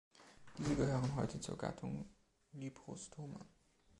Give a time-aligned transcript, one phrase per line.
[0.57, 2.09] Diese gehören heute zur Gattung
[2.53, 3.39] „Librostome“.